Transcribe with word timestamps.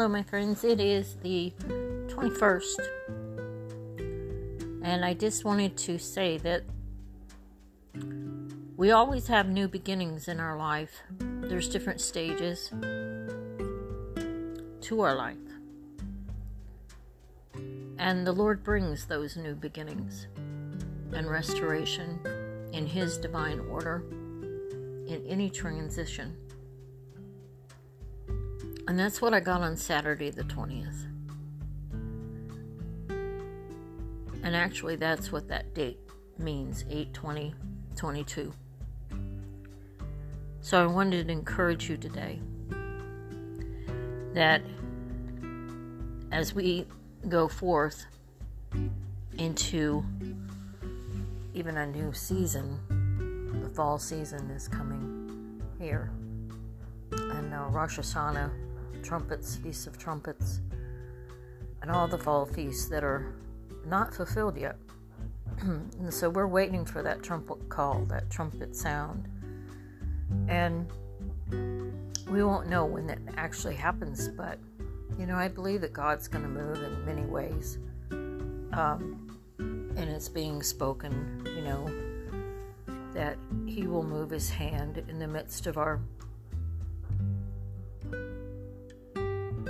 Hello, 0.00 0.08
my 0.08 0.22
friends. 0.22 0.64
It 0.64 0.80
is 0.80 1.16
the 1.16 1.52
21st, 2.06 2.88
and 4.82 5.04
I 5.04 5.12
just 5.12 5.44
wanted 5.44 5.76
to 5.76 5.98
say 5.98 6.38
that 6.38 6.62
we 8.78 8.92
always 8.92 9.26
have 9.26 9.50
new 9.50 9.68
beginnings 9.68 10.26
in 10.26 10.40
our 10.40 10.56
life. 10.56 11.02
There's 11.18 11.68
different 11.68 12.00
stages 12.00 12.70
to 14.80 15.00
our 15.02 15.14
life, 15.14 15.36
and 17.98 18.26
the 18.26 18.32
Lord 18.32 18.64
brings 18.64 19.04
those 19.04 19.36
new 19.36 19.54
beginnings 19.54 20.28
and 21.12 21.28
restoration 21.28 22.18
in 22.72 22.86
His 22.86 23.18
divine 23.18 23.60
order 23.68 24.02
in 25.06 25.22
any 25.28 25.50
transition. 25.50 26.38
And 28.90 28.98
that's 28.98 29.22
what 29.22 29.32
I 29.32 29.38
got 29.38 29.60
on 29.60 29.76
Saturday 29.76 30.30
the 30.30 30.42
20th. 30.42 31.06
And 34.42 34.56
actually, 34.56 34.96
that's 34.96 35.30
what 35.30 35.46
that 35.46 35.74
date 35.74 36.00
means 36.38 36.84
8 36.90 37.14
20 37.14 37.54
22. 37.94 38.52
So 40.60 40.82
I 40.82 40.86
wanted 40.86 41.28
to 41.28 41.32
encourage 41.32 41.88
you 41.88 41.98
today 41.98 42.40
that 44.34 44.60
as 46.32 46.52
we 46.52 46.84
go 47.28 47.46
forth 47.46 48.06
into 49.38 50.04
even 51.54 51.76
a 51.76 51.86
new 51.86 52.12
season, 52.12 52.76
the 53.62 53.68
fall 53.68 54.00
season 54.00 54.50
is 54.50 54.66
coming 54.66 55.62
here. 55.78 56.10
And 57.12 57.54
uh, 57.54 57.68
Rosh 57.70 58.00
Hashanah 58.00 58.50
trumpets, 59.00 59.56
feasts 59.56 59.86
of 59.86 59.98
trumpets, 59.98 60.60
and 61.82 61.90
all 61.90 62.06
the 62.06 62.18
fall 62.18 62.46
feasts 62.46 62.88
that 62.88 63.04
are 63.04 63.34
not 63.86 64.14
fulfilled 64.14 64.56
yet. 64.56 64.76
and 65.60 66.12
so 66.12 66.28
we're 66.30 66.46
waiting 66.46 66.84
for 66.84 67.02
that 67.02 67.22
trumpet 67.22 67.68
call, 67.68 68.04
that 68.06 68.30
trumpet 68.30 68.76
sound. 68.76 69.28
And 70.48 70.90
we 72.30 72.44
won't 72.44 72.68
know 72.68 72.84
when 72.84 73.06
that 73.08 73.18
actually 73.36 73.74
happens, 73.74 74.28
but 74.28 74.58
you 75.18 75.26
know, 75.26 75.36
I 75.36 75.48
believe 75.48 75.80
that 75.82 75.92
God's 75.92 76.28
going 76.28 76.44
to 76.44 76.48
move 76.48 76.82
in 76.82 77.04
many 77.04 77.22
ways. 77.22 77.78
Um, 78.10 79.38
and 79.58 79.98
it's 79.98 80.28
being 80.28 80.62
spoken, 80.62 81.42
you 81.44 81.62
know, 81.62 81.90
that 83.12 83.36
He 83.66 83.86
will 83.86 84.04
move 84.04 84.30
His 84.30 84.48
hand 84.48 85.04
in 85.08 85.18
the 85.18 85.26
midst 85.26 85.66
of 85.66 85.76
our 85.76 86.00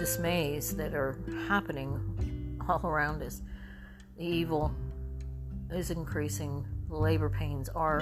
dismays 0.01 0.75
that 0.75 0.95
are 0.95 1.19
happening 1.47 2.59
all 2.67 2.81
around 2.85 3.23
us. 3.23 3.43
The 4.17 4.25
evil 4.25 4.75
is 5.71 5.91
increasing, 5.91 6.67
the 6.89 6.97
labor 6.97 7.29
pains 7.29 7.69
are 7.69 8.01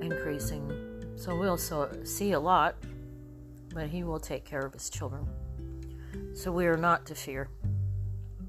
increasing. 0.00 0.70
So 1.16 1.36
we'll 1.36 1.56
so, 1.56 1.90
see 2.04 2.32
a 2.32 2.40
lot, 2.40 2.76
but 3.74 3.88
He 3.88 4.04
will 4.04 4.20
take 4.20 4.44
care 4.44 4.60
of 4.60 4.74
His 4.74 4.88
children. 4.88 5.26
So 6.34 6.52
we 6.52 6.66
are 6.66 6.76
not 6.76 7.04
to 7.06 7.16
fear, 7.16 7.48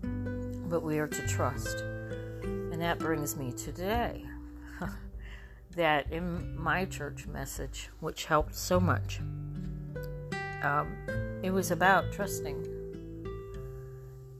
but 0.04 0.84
we 0.84 1.00
are 1.00 1.08
to 1.08 1.28
trust. 1.28 1.80
And 2.44 2.80
that 2.80 3.00
brings 3.00 3.36
me 3.36 3.52
to 3.52 3.66
today. 3.66 4.26
that 5.76 6.12
in 6.12 6.56
my 6.56 6.86
church 6.86 7.26
message, 7.26 7.90
which 8.00 8.26
helped 8.26 8.54
so 8.54 8.80
much, 8.80 9.22
um, 10.62 10.96
it 11.44 11.52
was 11.52 11.72
about 11.72 12.12
trusting. 12.14 12.66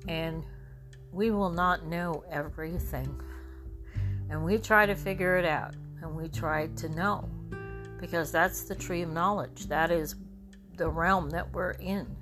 And 0.08 0.46
we 1.12 1.32
will 1.32 1.52
not 1.52 1.86
know 1.86 2.24
everything. 2.32 3.22
And 4.30 4.44
we 4.44 4.58
try 4.58 4.86
to 4.86 4.96
figure 4.96 5.36
it 5.36 5.46
out. 5.46 5.76
And 6.02 6.16
we 6.16 6.30
try 6.30 6.68
to 6.68 6.90
know. 6.90 7.30
Because 8.00 8.32
that's 8.32 8.64
the 8.64 8.76
tree 8.76 9.02
of 9.02 9.12
knowledge. 9.12 9.68
That 9.68 9.92
is 9.92 10.16
the 10.78 10.90
realm 10.90 11.30
that 11.32 11.54
we're 11.54 11.72
in. 11.72 12.16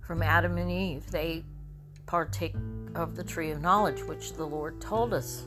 From 0.00 0.22
Adam 0.22 0.56
and 0.58 0.70
Eve, 0.70 1.10
they 1.10 1.44
partake 2.06 2.54
of 2.94 3.16
the 3.16 3.24
tree 3.24 3.50
of 3.50 3.60
knowledge, 3.60 4.00
which 4.04 4.32
the 4.34 4.46
Lord 4.46 4.80
told 4.80 5.12
us 5.12 5.44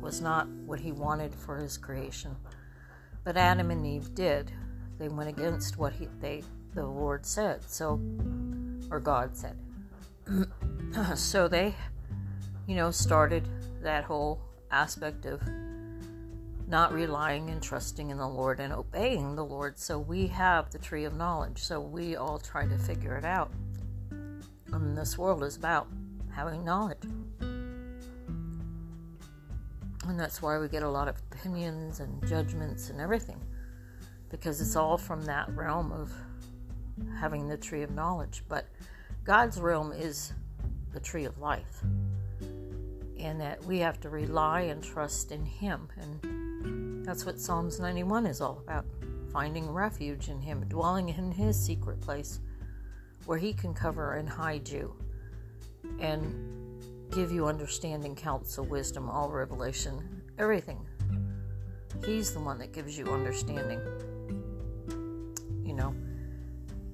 was 0.00 0.20
not 0.20 0.48
what 0.48 0.80
He 0.80 0.90
wanted 0.90 1.32
for 1.32 1.56
His 1.56 1.78
creation. 1.78 2.34
But 3.22 3.36
Adam 3.36 3.70
and 3.70 3.86
Eve 3.86 4.14
did. 4.14 4.50
They 4.98 5.08
went 5.08 5.30
against 5.30 5.78
what 5.78 5.92
he, 5.92 6.08
they 6.20 6.42
the 6.74 6.86
Lord 6.86 7.26
said. 7.26 7.62
So, 7.68 8.00
or 8.90 9.00
God 9.00 9.36
said. 9.36 9.56
so 11.14 11.48
they, 11.48 11.74
you 12.66 12.76
know, 12.76 12.90
started 12.90 13.48
that 13.82 14.04
whole 14.04 14.40
aspect 14.70 15.26
of 15.26 15.42
not 16.70 16.92
relying 16.92 17.50
and 17.50 17.60
trusting 17.60 18.10
in 18.10 18.16
the 18.16 18.28
Lord 18.28 18.60
and 18.60 18.72
obeying 18.72 19.34
the 19.34 19.44
Lord. 19.44 19.78
So 19.78 19.98
we 19.98 20.28
have 20.28 20.70
the 20.70 20.78
tree 20.78 21.04
of 21.04 21.16
knowledge. 21.16 21.58
So 21.58 21.80
we 21.80 22.14
all 22.16 22.38
try 22.38 22.66
to 22.66 22.78
figure 22.78 23.16
it 23.16 23.24
out. 23.24 23.50
And 24.72 24.96
this 24.96 25.18
world 25.18 25.42
is 25.42 25.56
about 25.56 25.88
having 26.32 26.64
knowledge. 26.64 27.02
And 30.06 30.18
that's 30.18 30.40
why 30.40 30.58
we 30.58 30.68
get 30.68 30.84
a 30.84 30.88
lot 30.88 31.08
of 31.08 31.16
opinions 31.32 32.00
and 32.00 32.24
judgments 32.26 32.88
and 32.88 33.00
everything. 33.00 33.40
Because 34.28 34.60
it's 34.60 34.76
all 34.76 34.96
from 34.96 35.24
that 35.24 35.48
realm 35.56 35.90
of 35.90 36.12
having 37.18 37.48
the 37.48 37.56
tree 37.56 37.82
of 37.82 37.90
knowledge, 37.90 38.44
but 38.48 38.66
God's 39.24 39.60
realm 39.60 39.92
is 39.92 40.32
the 40.92 41.00
tree 41.00 41.24
of 41.24 41.38
life. 41.38 41.82
And 43.18 43.40
that 43.40 43.62
we 43.64 43.78
have 43.78 44.00
to 44.00 44.08
rely 44.08 44.62
and 44.62 44.82
trust 44.82 45.30
in 45.30 45.44
Him. 45.44 45.88
And 46.00 47.04
that's 47.04 47.26
what 47.26 47.38
Psalms 47.38 47.78
91 47.78 48.26
is 48.26 48.40
all 48.40 48.62
about 48.64 48.86
finding 49.32 49.70
refuge 49.70 50.28
in 50.28 50.40
Him, 50.40 50.64
dwelling 50.68 51.10
in 51.10 51.30
His 51.30 51.58
secret 51.58 52.00
place 52.00 52.40
where 53.26 53.38
He 53.38 53.52
can 53.52 53.74
cover 53.74 54.14
and 54.14 54.28
hide 54.28 54.68
you 54.68 54.94
and 56.00 56.50
give 57.10 57.30
you 57.30 57.46
understanding, 57.46 58.14
counsel, 58.14 58.64
wisdom, 58.64 59.10
all 59.10 59.30
revelation, 59.30 60.22
everything. 60.38 60.86
He's 62.04 62.32
the 62.32 62.40
one 62.40 62.58
that 62.58 62.72
gives 62.72 62.96
you 62.96 63.06
understanding. 63.06 63.80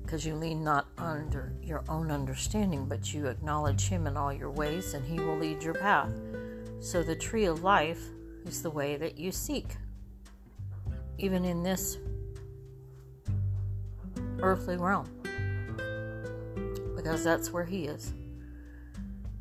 Because 0.07 0.25
you 0.25 0.37
lean 0.37 0.63
not 0.63 0.87
under 0.99 1.53
your 1.61 1.83
own 1.89 2.13
understanding, 2.13 2.87
but 2.87 3.13
you 3.13 3.27
acknowledge 3.27 3.89
Him 3.89 4.07
in 4.07 4.17
all 4.17 4.33
your 4.33 4.53
ways, 4.53 4.95
and 4.95 5.05
He 5.05 5.19
will 5.19 5.37
lead 5.37 5.65
your 5.65 5.75
path. 5.75 6.13
So, 6.79 7.03
the 7.03 7.17
tree 7.17 7.47
of 7.47 7.65
life 7.65 8.01
is 8.47 8.63
the 8.63 8.71
way 8.71 8.95
that 8.99 9.19
you 9.19 9.33
seek, 9.33 9.67
even 11.19 11.45
in 11.45 11.65
this 11.65 11.99
earthly 14.39 14.77
realm, 14.77 15.11
because 16.95 17.25
that's 17.25 17.53
where 17.53 17.65
He 17.65 17.87
is. 17.87 18.15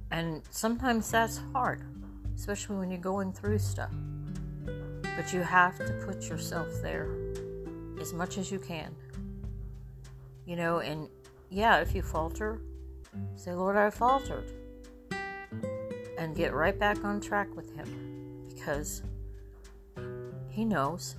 And 0.09 0.41
sometimes 0.49 1.11
that's 1.11 1.41
hard, 1.53 1.83
especially 2.35 2.77
when 2.77 2.89
you're 2.89 2.99
going 2.99 3.33
through 3.33 3.59
stuff. 3.59 3.93
But 5.15 5.31
you 5.31 5.41
have 5.41 5.77
to 5.77 6.03
put 6.07 6.27
yourself 6.27 6.69
there 6.81 7.15
as 8.01 8.13
much 8.13 8.39
as 8.39 8.51
you 8.51 8.57
can 8.57 8.95
you 10.45 10.55
know, 10.55 10.79
and 10.79 11.09
yeah, 11.49 11.77
if 11.79 11.95
you 11.95 12.01
falter, 12.01 12.61
say, 13.35 13.53
Lord, 13.53 13.75
I 13.75 13.89
faltered. 13.89 14.51
And 16.17 16.35
get 16.35 16.53
right 16.53 16.77
back 16.77 17.03
on 17.03 17.19
track 17.19 17.53
with 17.55 17.75
Him 17.75 18.41
because 18.47 19.03
He 20.49 20.63
knows. 20.65 21.15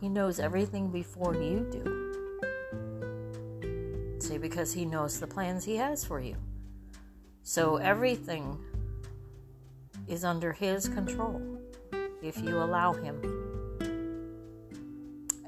He 0.00 0.08
knows 0.08 0.40
everything 0.40 0.90
before 0.90 1.34
you 1.34 1.66
do. 1.70 2.02
See, 4.20 4.38
because 4.38 4.72
He 4.72 4.84
knows 4.84 5.20
the 5.20 5.26
plans 5.26 5.64
He 5.64 5.76
has 5.76 6.04
for 6.04 6.20
you. 6.20 6.36
So 7.42 7.76
everything 7.76 8.58
is 10.08 10.24
under 10.24 10.52
His 10.52 10.88
control 10.88 11.58
if 12.22 12.40
you 12.42 12.56
allow 12.56 12.94
Him. 12.94 13.43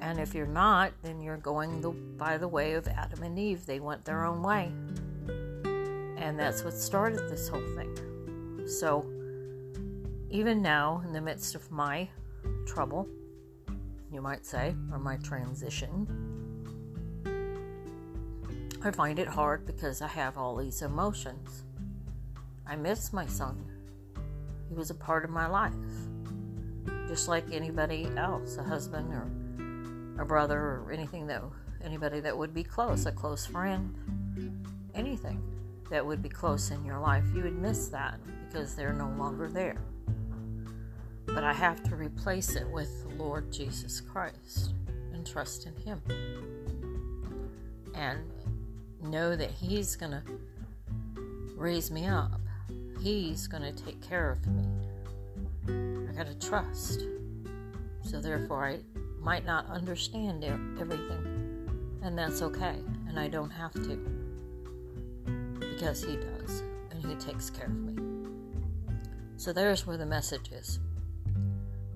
And 0.06 0.20
if 0.20 0.36
you're 0.36 0.46
not, 0.46 0.92
then 1.02 1.20
you're 1.20 1.36
going 1.36 1.80
the, 1.80 1.90
by 1.90 2.38
the 2.38 2.46
way 2.46 2.74
of 2.74 2.86
Adam 2.86 3.24
and 3.24 3.36
Eve. 3.36 3.66
They 3.66 3.80
went 3.80 4.04
their 4.04 4.24
own 4.24 4.40
way. 4.40 4.70
And 6.16 6.38
that's 6.38 6.62
what 6.62 6.74
started 6.74 7.28
this 7.28 7.48
whole 7.48 7.66
thing. 7.74 8.68
So, 8.68 9.04
even 10.30 10.62
now, 10.62 11.02
in 11.04 11.12
the 11.12 11.20
midst 11.20 11.56
of 11.56 11.68
my 11.72 12.08
trouble, 12.68 13.08
you 14.12 14.22
might 14.22 14.46
say, 14.46 14.76
or 14.92 15.00
my 15.00 15.16
transition, 15.16 16.06
I 18.84 18.92
find 18.92 19.18
it 19.18 19.26
hard 19.26 19.66
because 19.66 20.02
I 20.02 20.06
have 20.06 20.38
all 20.38 20.54
these 20.54 20.82
emotions. 20.82 21.64
I 22.64 22.76
miss 22.76 23.12
my 23.12 23.26
son. 23.26 23.60
He 24.68 24.74
was 24.76 24.90
a 24.90 24.94
part 24.94 25.24
of 25.24 25.30
my 25.30 25.48
life, 25.48 25.74
just 27.08 27.26
like 27.26 27.50
anybody 27.50 28.08
else, 28.16 28.56
a 28.56 28.62
husband 28.62 29.12
or 29.12 29.28
a 30.18 30.24
brother 30.24 30.58
or 30.58 30.90
anything 30.92 31.26
that 31.26 31.42
anybody 31.82 32.20
that 32.20 32.36
would 32.36 32.54
be 32.54 32.64
close, 32.64 33.06
a 33.06 33.12
close 33.12 33.46
friend, 33.46 33.94
anything 34.94 35.42
that 35.90 36.04
would 36.04 36.22
be 36.22 36.28
close 36.28 36.70
in 36.70 36.84
your 36.84 36.98
life, 36.98 37.24
you 37.34 37.42
would 37.42 37.56
miss 37.56 37.88
that 37.88 38.18
because 38.48 38.74
they're 38.74 38.92
no 38.92 39.08
longer 39.18 39.48
there. 39.48 39.80
But 41.26 41.44
I 41.44 41.52
have 41.52 41.82
to 41.84 41.96
replace 41.96 42.56
it 42.56 42.68
with 42.68 43.02
the 43.02 43.22
Lord 43.22 43.52
Jesus 43.52 44.00
Christ 44.00 44.74
and 45.12 45.26
trust 45.26 45.66
in 45.66 45.74
Him. 45.76 46.00
And 47.94 48.20
know 49.02 49.36
that 49.36 49.50
He's 49.50 49.96
going 49.96 50.12
to 50.12 50.22
raise 51.56 51.90
me 51.90 52.06
up, 52.06 52.40
He's 53.00 53.46
going 53.46 53.62
to 53.62 53.84
take 53.84 54.00
care 54.06 54.30
of 54.30 54.46
me. 54.46 54.66
I 56.08 56.12
got 56.12 56.26
to 56.26 56.48
trust. 56.48 57.06
So, 58.02 58.20
therefore, 58.20 58.64
I 58.64 58.78
might 59.26 59.44
not 59.44 59.68
understand 59.68 60.44
everything, 60.44 61.68
and 62.00 62.16
that's 62.16 62.42
okay, 62.42 62.76
and 63.08 63.18
I 63.18 63.26
don't 63.26 63.50
have 63.50 63.72
to. 63.72 63.98
Because 65.58 66.00
He 66.00 66.14
does, 66.14 66.62
and 66.92 67.04
He 67.04 67.16
takes 67.16 67.50
care 67.50 67.66
of 67.66 67.74
me. 67.74 68.28
So, 69.36 69.52
there's 69.52 69.84
where 69.84 69.96
the 69.96 70.06
message 70.06 70.52
is. 70.52 70.78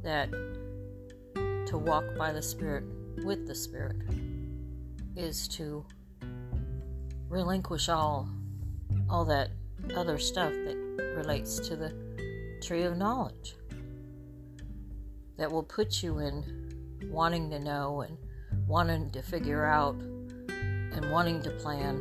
That 0.02 0.28
to 1.66 1.78
walk 1.78 2.02
by 2.18 2.32
the 2.32 2.42
Spirit 2.42 2.82
with 3.24 3.46
the 3.46 3.54
Spirit 3.54 3.94
is 5.14 5.46
to 5.48 5.86
relinquish 7.28 7.88
all 7.88 8.28
all 9.08 9.24
that 9.26 9.50
other 9.94 10.18
stuff 10.18 10.52
that 10.52 10.76
relates 11.16 11.60
to 11.60 11.76
the 11.76 11.94
tree 12.60 12.82
of 12.82 12.96
knowledge. 12.96 13.54
That 15.36 15.52
will 15.52 15.62
put 15.62 16.02
you 16.02 16.18
in 16.18 16.69
wanting 17.08 17.50
to 17.50 17.58
know 17.58 18.02
and 18.02 18.16
wanting 18.66 19.10
to 19.10 19.22
figure 19.22 19.64
out 19.64 19.94
and 19.94 21.10
wanting 21.10 21.42
to 21.42 21.50
plan 21.50 21.96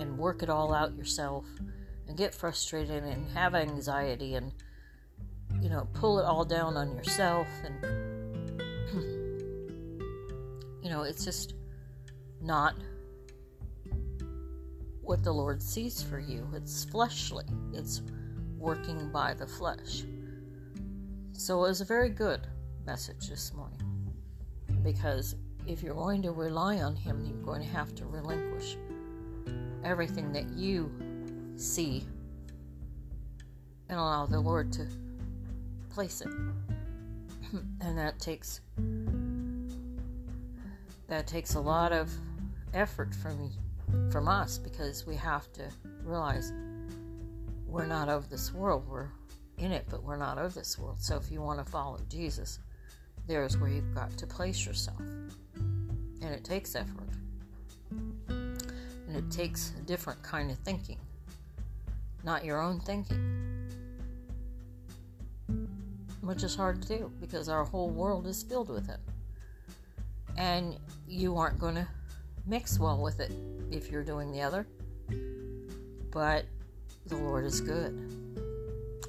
and 0.00 0.16
work 0.18 0.42
it 0.42 0.50
all 0.50 0.72
out 0.74 0.96
yourself 0.96 1.44
and 2.06 2.16
get 2.16 2.34
frustrated 2.34 3.02
and 3.04 3.30
have 3.32 3.54
anxiety 3.54 4.34
and 4.34 4.52
you 5.60 5.68
know 5.68 5.88
pull 5.94 6.18
it 6.18 6.24
all 6.24 6.44
down 6.44 6.76
on 6.76 6.94
yourself 6.94 7.46
and 7.64 7.84
you 10.82 10.90
know 10.90 11.02
it's 11.02 11.24
just 11.24 11.54
not 12.40 12.74
what 15.08 15.24
the 15.24 15.32
Lord 15.32 15.62
sees 15.62 16.02
for 16.02 16.18
you. 16.18 16.46
It's 16.52 16.84
fleshly. 16.84 17.46
It's 17.72 18.02
working 18.58 19.10
by 19.10 19.32
the 19.32 19.46
flesh. 19.46 20.04
So 21.32 21.64
it 21.64 21.68
was 21.68 21.80
a 21.80 21.86
very 21.86 22.10
good 22.10 22.46
message 22.84 23.30
this 23.30 23.54
morning 23.54 23.87
because 24.92 25.36
if 25.66 25.82
you're 25.82 25.94
going 25.94 26.22
to 26.22 26.32
rely 26.32 26.78
on 26.78 26.96
Him, 26.96 27.22
you're 27.26 27.44
going 27.44 27.60
to 27.60 27.68
have 27.68 27.94
to 27.96 28.06
relinquish 28.06 28.78
everything 29.84 30.32
that 30.32 30.48
you 30.54 30.90
see 31.56 32.06
and 33.90 33.98
allow 33.98 34.24
the 34.24 34.40
Lord 34.40 34.72
to 34.72 34.86
place 35.90 36.22
it. 36.22 36.28
and 37.82 37.98
that 37.98 38.18
takes 38.18 38.62
that 41.06 41.26
takes 41.26 41.54
a 41.54 41.60
lot 41.60 41.92
of 41.92 42.10
effort 42.72 43.14
from 43.14 43.50
from 44.10 44.26
us 44.26 44.56
because 44.56 45.06
we 45.06 45.16
have 45.16 45.52
to 45.52 45.64
realize 46.02 46.50
we're 47.66 47.84
not 47.84 48.08
of 48.08 48.30
this 48.30 48.54
world. 48.54 48.88
We're 48.88 49.08
in 49.58 49.70
it, 49.70 49.84
but 49.90 50.02
we're 50.02 50.16
not 50.16 50.38
of 50.38 50.54
this 50.54 50.78
world. 50.78 50.98
So 50.98 51.16
if 51.16 51.30
you 51.30 51.42
want 51.42 51.58
to 51.58 51.70
follow 51.70 51.98
Jesus, 52.08 52.60
there's 53.28 53.58
where 53.58 53.68
you've 53.68 53.94
got 53.94 54.10
to 54.16 54.26
place 54.26 54.66
yourself. 54.66 54.98
And 54.98 56.34
it 56.34 56.42
takes 56.42 56.74
effort. 56.74 57.08
And 58.28 59.16
it 59.16 59.30
takes 59.30 59.74
a 59.78 59.82
different 59.82 60.22
kind 60.22 60.50
of 60.50 60.58
thinking, 60.58 60.98
not 62.24 62.44
your 62.44 62.60
own 62.60 62.80
thinking. 62.80 63.68
Which 66.22 66.42
is 66.42 66.56
hard 66.56 66.82
to 66.82 66.88
do 66.88 67.12
because 67.20 67.48
our 67.48 67.64
whole 67.64 67.90
world 67.90 68.26
is 68.26 68.42
filled 68.42 68.70
with 68.70 68.88
it. 68.88 69.00
And 70.36 70.78
you 71.06 71.36
aren't 71.36 71.58
going 71.58 71.74
to 71.74 71.88
mix 72.46 72.78
well 72.78 73.00
with 73.00 73.20
it 73.20 73.32
if 73.70 73.90
you're 73.90 74.04
doing 74.04 74.32
the 74.32 74.40
other. 74.40 74.66
But 76.10 76.46
the 77.06 77.16
Lord 77.16 77.44
is 77.44 77.60
good. 77.60 77.92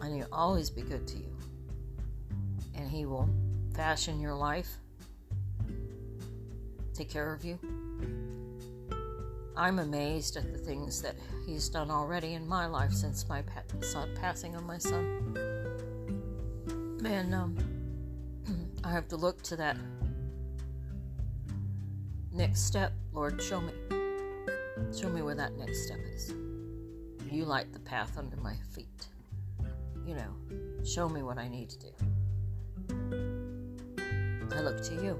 And 0.01 0.15
He'll 0.15 0.27
always 0.31 0.69
be 0.69 0.81
good 0.81 1.07
to 1.07 1.18
you. 1.18 1.36
And 2.75 2.89
He 2.89 3.06
will 3.06 3.30
fashion 3.74 4.19
your 4.19 4.36
life, 4.36 4.69
take 6.94 7.10
care 7.10 7.33
of 7.33 7.44
you. 7.44 7.60
I'm 9.56 9.80
amazed 9.80 10.38
at 10.38 10.54
the 10.54 10.57
things 10.57 11.01
that 11.01 11.16
He's 11.45 11.68
done 11.68 11.92
already 11.92 12.33
in 12.33 12.48
my 12.48 12.66
life 12.66 12.94
since 12.94 13.27
my 13.27 13.44
passing 14.16 14.56
of 14.56 14.63
my 14.63 14.77
son. 14.77 15.36
And 17.04 17.36
um, 17.36 17.57
I 18.83 18.92
have 18.92 19.07
to 19.10 19.18
look 19.18 19.42
to 19.44 19.56
that 19.57 19.77
next 22.31 22.62
step. 22.62 22.94
Lord, 23.12 23.42
show 23.42 23.60
me. 23.60 23.74
Show 24.98 25.10
me 25.10 25.22
where 25.22 25.36
that 25.36 25.57
next 25.57 25.86
step 25.86 26.00
is. 26.15 26.33
You 27.30 27.45
light 27.45 27.74
the 27.74 27.80
path 27.80 28.18
under 28.18 28.38
my 28.38 28.56
feet. 28.74 29.07
You 30.06 30.15
know, 30.15 30.83
show 30.86 31.10
me 31.10 31.22
what 31.22 31.38
I 31.38 31.48
need 31.48 31.69
to 31.69 31.80
do. 31.80 32.09
I 34.56 34.62
look 34.62 34.81
to 34.84 34.94
you. 34.96 35.19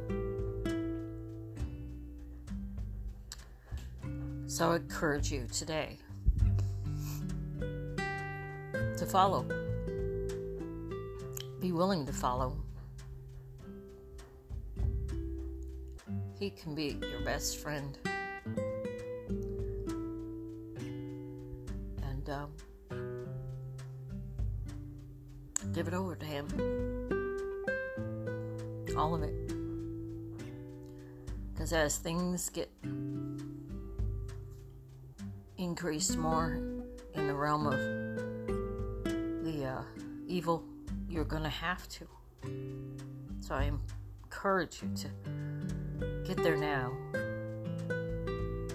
So 4.48 4.72
I 4.72 4.76
encourage 4.78 5.32
you 5.32 5.46
today 5.52 5.98
to 8.98 9.06
follow. 9.06 9.46
Be 11.62 11.72
willing 11.72 12.06
to 12.06 12.14
follow. 12.14 12.58
He 16.40 16.50
can 16.50 16.74
be 16.74 16.98
your 17.02 17.22
best 17.24 17.58
friend. 17.58 17.98
As 31.90 31.98
things 31.98 32.52
get 32.52 32.70
increased 35.58 36.18
more 36.18 36.62
in 37.16 37.26
the 37.26 37.34
realm 37.34 37.66
of 37.66 37.80
the 39.44 39.66
uh, 39.66 39.82
evil, 40.28 40.64
you're 41.10 41.26
going 41.26 41.42
to 41.42 41.50
have 41.50 41.88
to. 41.88 42.08
So 43.40 43.56
I 43.56 43.72
encourage 44.24 44.84
you 44.84 44.92
to 44.98 45.08
get 46.28 46.38
there 46.44 46.58
now. 46.58 46.92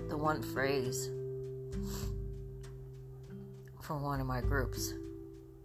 The 0.09 0.17
one 0.17 0.43
phrase 0.43 1.09
for 3.81 3.97
one 3.97 4.21
of 4.21 4.27
my 4.27 4.41
groups 4.41 4.93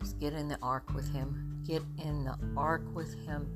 is 0.04 0.14
get 0.14 0.34
in 0.34 0.50
the 0.50 0.60
ark 0.62 0.94
with 0.94 1.12
him. 1.12 1.64
Get 1.66 1.82
in 1.98 2.26
the 2.26 2.38
ark 2.56 2.84
with 2.94 3.16
him 3.26 3.48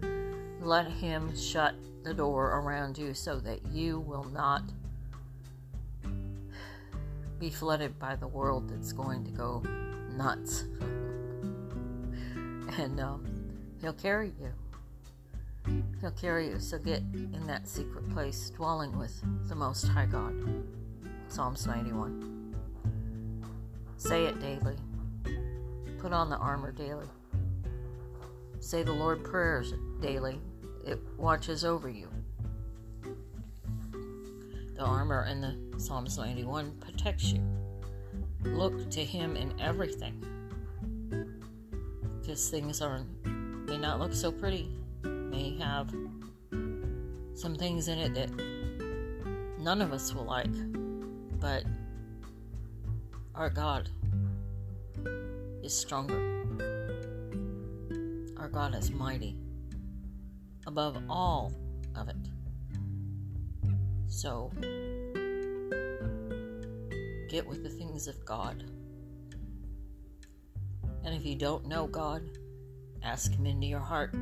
let 0.63 0.87
Him 0.87 1.35
shut 1.35 1.75
the 2.03 2.13
door 2.13 2.59
around 2.59 2.97
you 2.97 3.13
so 3.13 3.39
that 3.39 3.65
you 3.67 3.99
will 3.99 4.25
not 4.25 4.63
be 7.39 7.49
flooded 7.49 7.97
by 7.99 8.15
the 8.15 8.27
world 8.27 8.69
that's 8.69 8.91
going 8.91 9.23
to 9.25 9.31
go 9.31 9.63
nuts. 10.15 10.61
and 12.77 12.99
um, 12.99 13.43
He'll 13.83 13.91
carry 13.91 14.31
you. 14.39 15.83
He'll 15.99 16.11
carry 16.11 16.47
you. 16.47 16.59
So 16.61 16.77
get 16.77 16.99
in 17.13 17.45
that 17.47 17.67
secret 17.67 18.09
place, 18.11 18.49
dwelling 18.49 18.97
with 18.97 19.21
the 19.49 19.55
Most 19.55 19.89
High 19.89 20.05
God. 20.05 20.33
Psalms 21.27 21.67
91. 21.67 22.55
Say 23.97 24.23
it 24.23 24.39
daily. 24.39 24.77
Put 25.97 26.13
on 26.13 26.29
the 26.29 26.37
armor 26.37 26.71
daily. 26.71 27.07
Say 28.61 28.83
the 28.83 28.93
Lord 28.93 29.25
prayers 29.25 29.73
daily 29.99 30.39
it 30.85 30.99
watches 31.17 31.63
over 31.63 31.89
you. 31.89 32.07
The 34.75 34.81
armor 34.81 35.25
in 35.29 35.41
the 35.41 35.79
Psalms 35.79 36.17
91 36.17 36.71
protects 36.79 37.31
you. 37.31 37.41
Look 38.43 38.89
to 38.91 39.03
Him 39.03 39.35
in 39.35 39.59
everything. 39.59 40.23
Because 42.19 42.49
things 42.49 42.81
are 42.81 43.01
may 43.23 43.77
not 43.77 43.99
look 43.99 44.13
so 44.13 44.31
pretty, 44.31 44.75
may 45.03 45.57
have 45.57 45.93
some 47.33 47.55
things 47.55 47.87
in 47.87 47.97
it 47.99 48.13
that 48.13 48.29
none 49.59 49.81
of 49.81 49.93
us 49.93 50.13
will 50.13 50.25
like, 50.25 50.51
but 51.39 51.63
our 53.35 53.49
God 53.49 53.89
is 55.63 55.75
stronger. 55.75 56.19
Our 58.37 58.49
God 58.49 58.75
is 58.75 58.91
mighty 58.91 59.37
above 60.65 60.97
all 61.09 61.51
of 61.95 62.09
it. 62.09 62.15
So 64.07 64.51
get 67.29 67.47
with 67.47 67.63
the 67.63 67.69
things 67.69 68.07
of 68.07 68.23
God. 68.25 68.63
And 71.03 71.15
if 71.15 71.25
you 71.25 71.35
don't 71.35 71.67
know 71.67 71.87
God, 71.87 72.21
ask 73.01 73.33
Him 73.33 73.45
into 73.45 73.67
your 73.67 73.79
heart. 73.79 74.13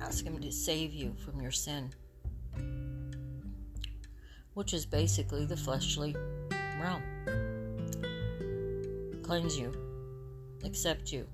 Ask 0.00 0.24
Him 0.24 0.40
to 0.40 0.52
save 0.52 0.92
you 0.92 1.14
from 1.24 1.40
your 1.40 1.50
sin, 1.50 1.90
which 4.54 4.72
is 4.72 4.86
basically 4.86 5.44
the 5.44 5.56
fleshly 5.56 6.14
realm. 6.80 7.02
Cleanse 9.22 9.58
you, 9.58 9.72
accept 10.64 11.12
you. 11.12 11.26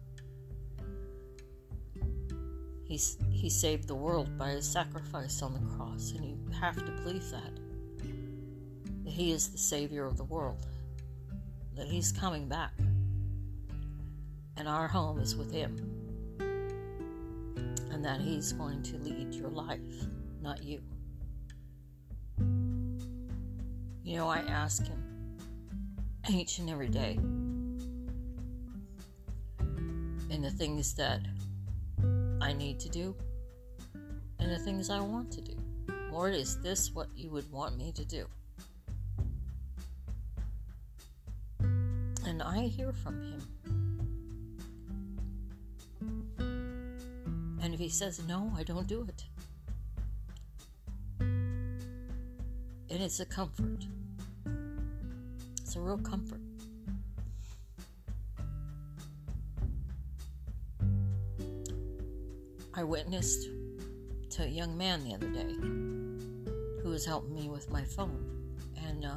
He's, 2.88 3.18
he 3.30 3.50
saved 3.50 3.86
the 3.86 3.94
world 3.94 4.38
by 4.38 4.50
his 4.50 4.66
sacrifice 4.66 5.42
on 5.42 5.52
the 5.52 5.76
cross, 5.76 6.12
and 6.12 6.24
you 6.24 6.38
have 6.58 6.76
to 6.76 6.90
believe 7.02 7.30
that. 7.30 7.52
That 9.04 9.12
he 9.12 9.30
is 9.30 9.48
the 9.48 9.58
Savior 9.58 10.06
of 10.06 10.16
the 10.16 10.24
world, 10.24 10.66
that 11.76 11.86
he's 11.86 12.10
coming 12.10 12.48
back, 12.48 12.72
and 14.56 14.66
our 14.66 14.88
home 14.88 15.18
is 15.18 15.36
with 15.36 15.52
him, 15.52 15.76
and 17.90 18.02
that 18.02 18.22
he's 18.22 18.52
going 18.52 18.82
to 18.84 18.96
lead 18.96 19.34
your 19.34 19.50
life, 19.50 20.06
not 20.40 20.62
you. 20.62 20.80
You 24.02 24.16
know, 24.16 24.28
I 24.28 24.38
ask 24.38 24.86
him 24.86 25.04
each 26.30 26.58
and 26.58 26.70
every 26.70 26.88
day 26.88 27.18
And 30.30 30.44
the 30.44 30.50
things 30.50 30.94
that 30.94 31.22
I 32.48 32.54
need 32.54 32.80
to 32.80 32.88
do 32.88 33.14
and 34.38 34.50
the 34.50 34.58
things 34.58 34.88
I 34.88 35.00
want 35.00 35.30
to 35.32 35.42
do. 35.42 35.52
Lord, 36.10 36.34
is 36.34 36.58
this 36.62 36.90
what 36.94 37.08
you 37.14 37.28
would 37.28 37.52
want 37.52 37.76
me 37.76 37.92
to 37.92 38.06
do? 38.06 38.24
And 41.60 42.42
I 42.42 42.62
hear 42.62 42.94
from 42.94 43.20
him. 43.20 43.42
And 47.60 47.74
if 47.74 47.80
he 47.80 47.90
says, 47.90 48.22
no, 48.26 48.50
I 48.56 48.62
don't 48.62 48.86
do 48.86 49.06
it. 49.06 49.24
And 51.20 51.82
it's 52.88 53.20
a 53.20 53.26
comfort. 53.26 53.84
It's 55.60 55.76
a 55.76 55.80
real 55.80 55.98
comfort. 55.98 56.40
I 62.78 62.84
witnessed 62.84 63.48
to 64.30 64.44
a 64.44 64.46
young 64.46 64.78
man 64.78 65.02
the 65.02 65.12
other 65.12 65.28
day 65.28 65.52
who 66.80 66.90
was 66.90 67.04
helping 67.04 67.34
me 67.34 67.48
with 67.48 67.68
my 67.72 67.82
phone. 67.82 68.54
And 68.86 69.04
uh, 69.04 69.16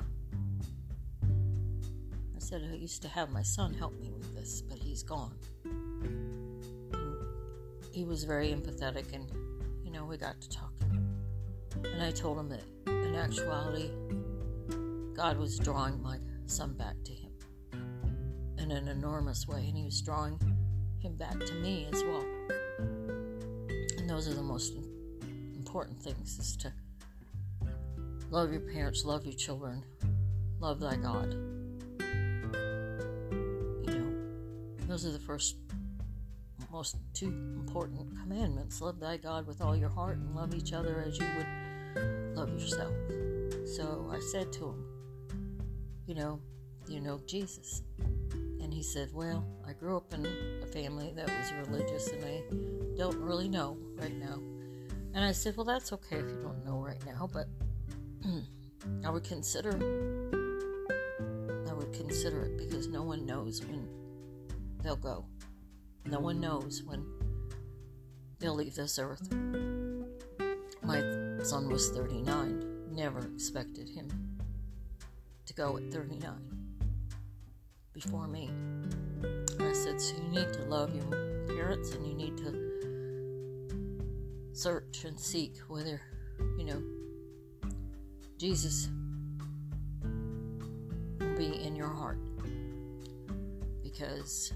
I 1.23 2.39
said, 2.39 2.67
I 2.71 2.73
used 2.73 3.03
to 3.03 3.07
have 3.07 3.29
my 3.29 3.43
son 3.43 3.75
help 3.75 3.93
me 3.99 4.09
with 4.09 4.35
this, 4.35 4.63
but 4.63 4.79
he's 4.79 5.03
gone. 5.03 5.35
And 5.63 6.63
he 7.91 8.03
was 8.03 8.23
very 8.23 8.47
empathetic, 8.47 9.13
and, 9.13 9.29
you 9.83 9.91
know, 9.91 10.05
we 10.05 10.17
got 10.17 10.41
to 10.41 10.49
talking. 10.49 11.15
And 11.83 12.01
I 12.01 12.09
told 12.09 12.39
him 12.39 12.49
that 12.49 12.63
in 12.87 13.13
actuality, 13.13 13.91
God 15.13 15.37
was 15.37 15.59
drawing 15.59 16.01
my 16.01 16.17
son 16.47 16.73
back 16.73 16.95
to 17.03 17.13
him 17.13 17.31
in 18.57 18.71
an 18.71 18.87
enormous 18.87 19.47
way, 19.47 19.67
and 19.67 19.77
he 19.77 19.83
was 19.83 20.01
drawing 20.01 20.39
him 20.97 21.15
back 21.15 21.39
to 21.39 21.53
me 21.53 21.87
as 21.93 22.03
well 22.03 22.25
those 24.11 24.27
are 24.27 24.33
the 24.33 24.43
most 24.43 24.73
important 25.55 25.97
things 26.03 26.37
is 26.37 26.57
to 26.57 26.73
love 28.29 28.51
your 28.51 28.59
parents, 28.59 29.05
love 29.05 29.25
your 29.25 29.33
children, 29.35 29.81
love 30.59 30.81
thy 30.81 30.97
God. 30.97 31.31
You 32.01 33.87
know, 33.87 34.13
those 34.85 35.05
are 35.05 35.13
the 35.13 35.19
first 35.19 35.55
most 36.73 36.97
two 37.13 37.27
important 37.55 38.19
commandments. 38.19 38.81
Love 38.81 38.99
thy 38.99 39.15
God 39.15 39.47
with 39.47 39.61
all 39.61 39.77
your 39.77 39.89
heart 39.89 40.17
and 40.17 40.35
love 40.35 40.53
each 40.53 40.73
other 40.73 41.05
as 41.07 41.17
you 41.17 41.25
would 41.37 42.35
love 42.35 42.49
yourself. 42.49 42.93
So 43.65 44.09
I 44.11 44.19
said 44.19 44.51
to 44.53 44.71
him, 44.71 44.85
you 46.05 46.15
know, 46.15 46.41
you 46.89 46.99
know 46.99 47.21
Jesus. 47.25 47.81
And 48.71 48.77
he 48.77 48.83
said, 48.83 49.09
Well, 49.13 49.45
I 49.67 49.73
grew 49.73 49.97
up 49.97 50.13
in 50.13 50.25
a 50.63 50.65
family 50.65 51.11
that 51.17 51.27
was 51.27 51.67
religious 51.67 52.07
and 52.07 52.23
I 52.23 52.41
don't 52.97 53.19
really 53.19 53.49
know 53.49 53.77
right 53.97 54.15
now. 54.17 54.39
And 55.13 55.25
I 55.25 55.33
said, 55.33 55.57
Well, 55.57 55.65
that's 55.65 55.91
okay 55.91 56.15
if 56.15 56.25
you 56.29 56.39
don't 56.41 56.63
know 56.63 56.77
right 56.77 57.05
now, 57.05 57.29
but 57.33 57.47
I 59.05 59.09
would 59.09 59.25
consider 59.25 59.71
I 61.69 61.73
would 61.73 61.91
consider 61.91 62.45
it 62.45 62.57
because 62.57 62.87
no 62.87 63.03
one 63.03 63.25
knows 63.25 63.61
when 63.61 63.89
they'll 64.81 64.95
go. 64.95 65.25
No 66.05 66.21
one 66.21 66.39
knows 66.39 66.81
when 66.81 67.05
they'll 68.39 68.55
leave 68.55 68.75
this 68.75 68.97
earth. 68.97 69.33
My 70.81 71.01
son 71.43 71.67
was 71.67 71.89
39. 71.89 72.87
Never 72.89 73.19
expected 73.19 73.89
him 73.89 74.07
to 75.45 75.53
go 75.53 75.75
at 75.75 75.91
39 75.91 76.60
before 78.03 78.27
me. 78.27 78.49
And 79.21 79.67
I 79.67 79.73
said, 79.73 80.01
So 80.01 80.15
you 80.15 80.29
need 80.29 80.53
to 80.53 80.61
love 80.63 80.95
your 80.95 81.05
parents 81.47 81.93
and 81.93 82.05
you 82.07 82.13
need 82.15 82.37
to 82.37 82.71
search 84.53 85.05
and 85.05 85.19
seek 85.19 85.57
whether, 85.67 86.01
you 86.57 86.65
know, 86.65 86.81
Jesus 88.37 88.89
will 91.19 91.35
be 91.37 91.63
in 91.63 91.75
your 91.75 91.89
heart. 91.89 92.17
Because 93.83 94.53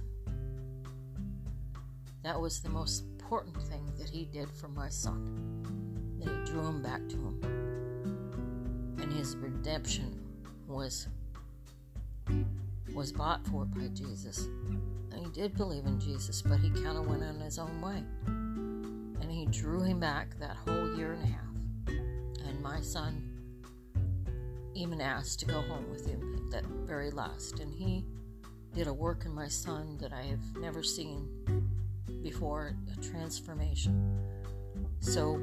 that 2.23 2.39
was 2.39 2.61
the 2.61 2.69
most 2.69 3.03
important 3.19 3.61
thing 3.63 3.85
that 3.99 4.09
he 4.09 4.25
did 4.25 4.49
for 4.49 4.69
my 4.69 4.89
son. 4.89 6.17
That 6.19 6.29
he 6.29 6.51
drew 6.51 6.65
him 6.65 6.81
back 6.81 7.07
to 7.09 7.15
him. 7.15 7.39
And 8.99 9.13
his 9.13 9.35
redemption 9.35 10.19
was 10.67 11.07
was 12.95 13.11
bought 13.11 13.45
for 13.47 13.65
by 13.65 13.87
Jesus. 13.89 14.47
And 15.11 15.25
he 15.25 15.29
did 15.31 15.55
believe 15.57 15.85
in 15.85 15.99
Jesus, 15.99 16.41
but 16.41 16.59
he 16.59 16.69
kind 16.69 16.97
of 16.97 17.07
went 17.07 17.23
on 17.23 17.39
his 17.41 17.59
own 17.59 17.81
way. 17.81 18.01
And 18.25 19.29
he 19.29 19.45
drew 19.47 19.83
him 19.83 19.99
back 19.99 20.39
that 20.39 20.55
whole 20.55 20.95
year 20.95 21.11
and 21.11 21.23
a 21.23 21.27
half. 21.27 22.47
And 22.47 22.61
my 22.61 22.79
son 22.79 23.31
even 24.73 25.01
asked 25.01 25.41
to 25.41 25.45
go 25.45 25.61
home 25.61 25.89
with 25.91 26.05
him 26.07 26.35
at 26.35 26.51
that 26.51 26.65
very 26.87 27.11
last. 27.11 27.59
And 27.59 27.73
he 27.73 28.05
did 28.73 28.87
a 28.87 28.93
work 28.93 29.25
in 29.25 29.35
my 29.35 29.49
son 29.49 29.97
that 29.99 30.13
I 30.13 30.21
have 30.23 30.55
never 30.57 30.81
seen 30.81 31.27
before 32.23 32.75
a 32.93 33.01
transformation. 33.01 34.19
So 34.99 35.41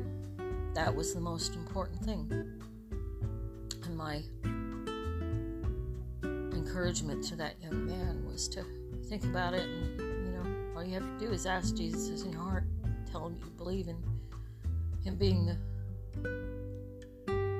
that 0.74 0.94
was 0.94 1.12
the 1.12 1.20
most 1.20 1.54
important 1.54 2.02
thing. 2.02 2.60
And 3.84 3.96
my 3.96 4.22
encouragement 6.72 7.22
to 7.22 7.36
that 7.36 7.54
young 7.62 7.84
man 7.84 8.24
was 8.24 8.48
to 8.48 8.64
think 9.04 9.24
about 9.24 9.52
it 9.52 9.60
and 9.60 10.00
you 10.00 10.32
know 10.32 10.42
all 10.74 10.82
you 10.82 10.94
have 10.94 11.02
to 11.02 11.26
do 11.26 11.30
is 11.30 11.44
ask 11.44 11.76
jesus 11.76 12.22
in 12.22 12.32
your 12.32 12.40
heart 12.40 12.64
tell 13.10 13.26
him 13.26 13.36
you 13.38 13.50
believe 13.58 13.88
in 13.88 13.96
him 15.04 15.14
being 15.16 15.44
the 15.44 15.58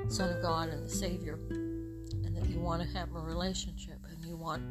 son 0.07 0.35
of 0.35 0.41
god 0.41 0.69
and 0.69 0.83
the 0.83 0.89
savior 0.89 1.37
and 1.51 2.35
that 2.35 2.49
you 2.49 2.59
want 2.59 2.81
to 2.81 2.87
have 2.97 3.13
a 3.13 3.19
relationship 3.19 3.99
and 4.09 4.25
you 4.25 4.35
want 4.35 4.63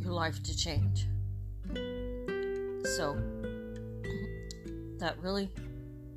your 0.00 0.12
life 0.12 0.42
to 0.42 0.56
change. 0.56 1.06
So 2.96 3.16
that 4.98 5.16
really 5.20 5.50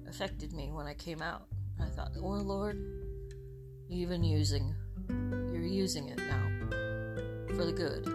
affected 0.07 0.53
me 0.53 0.71
when 0.71 0.87
i 0.87 0.95
came 0.95 1.21
out. 1.21 1.43
I 1.79 1.85
thought 1.85 2.11
oh 2.17 2.27
lord 2.27 2.77
even 3.89 4.23
using 4.23 4.75
using 5.69 6.09
it 6.09 6.17
now. 6.17 6.47
For 7.55 7.65
the 7.65 7.73
good, 7.73 8.05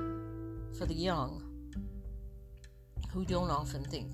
for 0.77 0.87
the 0.87 0.95
young. 0.95 1.43
Who 3.13 3.25
don't 3.25 3.51
often 3.51 3.85
think 3.85 4.13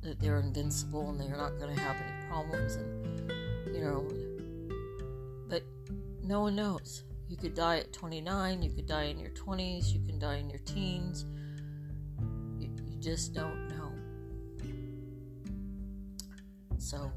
that 0.00 0.18
they're 0.20 0.38
invincible 0.38 1.10
and 1.10 1.20
they're 1.20 1.36
not 1.36 1.58
going 1.58 1.74
to 1.74 1.80
have 1.80 1.96
any 1.96 2.28
problems 2.28 2.76
and 2.76 3.30
you 3.74 3.82
know. 3.82 4.08
But 5.48 5.64
no 6.22 6.40
one 6.40 6.56
knows. 6.56 7.04
You 7.28 7.36
could 7.36 7.54
die 7.54 7.78
at 7.78 7.92
29 7.92 8.62
you 8.62 8.70
could 8.70 8.86
die 8.86 9.04
in 9.04 9.18
your 9.18 9.30
20s 9.30 9.92
you 9.92 10.00
can 10.06 10.18
die 10.18 10.36
in 10.36 10.48
your 10.48 10.60
teens. 10.60 11.26
You, 12.58 12.70
you 12.86 13.00
just 13.00 13.34
don't 13.34 13.68
know. 13.68 13.92
So 16.78 17.12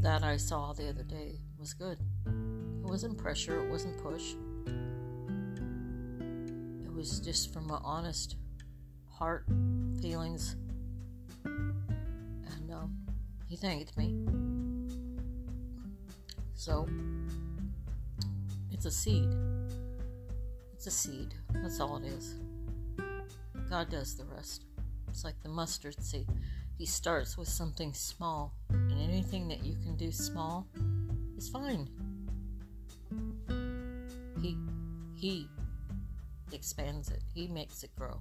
that 0.00 0.22
i 0.22 0.36
saw 0.36 0.72
the 0.72 0.88
other 0.88 1.02
day 1.02 1.40
was 1.58 1.74
good. 1.74 1.98
It 2.88 2.90
wasn't 2.92 3.18
pressure, 3.18 3.62
it 3.62 3.68
wasn't 3.68 4.02
push. 4.02 4.32
It 6.86 6.90
was 6.90 7.20
just 7.20 7.52
from 7.52 7.66
my 7.66 7.78
honest 7.84 8.36
heart 9.10 9.44
feelings. 10.00 10.56
And 11.44 12.72
um, 12.72 12.96
he 13.46 13.56
thanked 13.56 13.94
me. 13.98 14.16
So, 16.54 16.88
it's 18.72 18.86
a 18.86 18.90
seed. 18.90 19.34
It's 20.72 20.86
a 20.86 20.90
seed. 20.90 21.34
That's 21.52 21.80
all 21.80 21.98
it 21.98 22.06
is. 22.06 22.36
God 23.68 23.90
does 23.90 24.16
the 24.16 24.24
rest. 24.24 24.64
It's 25.08 25.24
like 25.24 25.38
the 25.42 25.50
mustard 25.50 26.02
seed. 26.02 26.26
He 26.78 26.86
starts 26.86 27.36
with 27.36 27.48
something 27.48 27.92
small, 27.92 28.54
and 28.70 28.98
anything 28.98 29.46
that 29.48 29.62
you 29.62 29.74
can 29.74 29.94
do 29.96 30.10
small 30.10 30.66
is 31.36 31.50
fine. 31.50 31.86
He 34.40 34.56
he 35.14 35.48
expands 36.52 37.10
it. 37.10 37.22
He 37.34 37.48
makes 37.48 37.82
it 37.82 37.90
grow. 37.96 38.20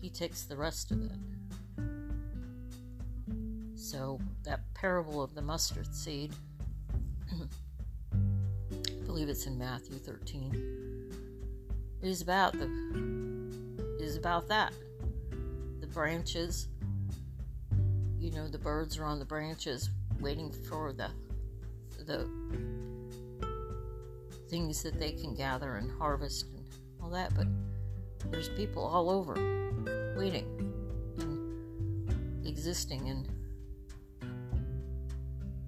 He 0.00 0.10
takes 0.10 0.42
the 0.42 0.56
rest 0.56 0.90
of 0.90 1.02
it. 1.02 1.18
So 3.74 4.18
that 4.44 4.60
parable 4.74 5.22
of 5.22 5.34
the 5.34 5.42
mustard 5.42 5.94
seed 5.94 6.32
I 7.32 9.06
believe 9.06 9.28
it's 9.28 9.46
in 9.46 9.58
Matthew 9.58 9.96
13 9.96 10.90
it 12.02 12.08
is 12.08 12.22
about 12.22 12.54
the 12.54 12.68
is 14.00 14.16
about 14.16 14.48
that. 14.48 14.72
The 15.80 15.86
branches 15.86 16.68
you 18.18 18.30
know 18.32 18.48
the 18.48 18.58
birds 18.58 18.98
are 18.98 19.04
on 19.04 19.18
the 19.18 19.24
branches 19.24 19.90
waiting 20.20 20.50
for 20.50 20.92
the 20.92 21.10
the 22.04 22.28
things 24.50 24.82
that 24.82 24.98
they 24.98 25.12
can 25.12 25.34
gather 25.34 25.76
and 25.76 25.90
harvest 25.92 26.46
and 26.54 26.64
all 27.00 27.10
that 27.10 27.32
but 27.34 27.46
there's 28.30 28.48
people 28.50 28.84
all 28.84 29.08
over 29.08 29.34
waiting 30.16 30.46
and 31.18 32.46
existing 32.46 33.08
and 33.08 33.28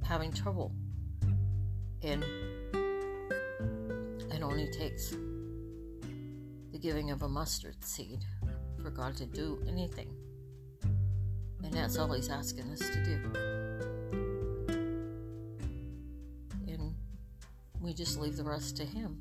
having 0.02 0.32
trouble 0.32 0.72
and 2.02 2.24
it 4.32 4.42
only 4.42 4.68
takes 4.70 5.10
the 6.72 6.78
giving 6.78 7.10
of 7.10 7.22
a 7.22 7.28
mustard 7.28 7.76
seed 7.84 8.24
for 8.82 8.90
God 8.90 9.16
to 9.16 9.26
do 9.26 9.62
anything 9.68 10.10
and 11.62 11.72
that's 11.72 11.96
all 11.96 12.12
He's 12.12 12.28
asking 12.28 12.70
us 12.72 12.80
to 12.80 13.04
do. 13.04 13.61
We 17.92 17.96
just 17.96 18.18
leave 18.18 18.38
the 18.38 18.42
rest 18.42 18.74
to 18.74 18.86
Him. 18.86 19.18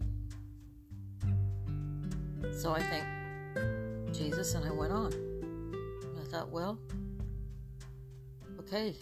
So 2.53 2.71
I 2.71 2.81
think 2.81 4.15
Jesus 4.15 4.53
and 4.53 4.65
I 4.65 4.71
went 4.71 4.93
on. 4.93 5.11
And 5.11 6.17
I 6.17 6.23
thought, 6.31 6.49
well, 6.49 6.79
okay, 8.59 8.95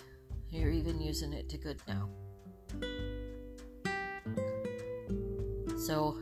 you're 0.49 0.71
even 0.71 0.99
using 0.99 1.33
it 1.33 1.49
to 1.49 1.59
good 1.59 1.79
now. 1.87 2.09
So, 5.77 6.17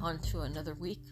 on 0.00 0.20
to 0.20 0.42
another 0.42 0.74
week. 0.74 1.02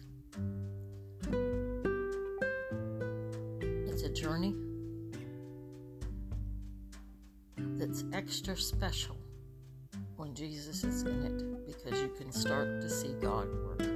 Extra 8.33 8.57
special 8.57 9.15
when 10.15 10.33
Jesus 10.33 10.83
is 10.83 11.03
in 11.03 11.23
it 11.23 11.67
because 11.67 12.01
you 12.01 12.09
can 12.17 12.31
start 12.31 12.81
to 12.81 12.89
see 12.89 13.13
God 13.21 13.47
work. 13.63 13.92